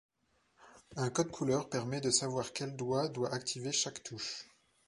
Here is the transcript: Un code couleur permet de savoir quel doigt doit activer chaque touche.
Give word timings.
Un 0.95 1.11
code 1.11 1.29
couleur 1.29 1.69
permet 1.69 2.01
de 2.01 2.09
savoir 2.09 2.53
quel 2.53 2.75
doigt 2.75 3.07
doit 3.07 3.31
activer 3.35 3.71
chaque 3.71 4.01
touche. 4.01 4.47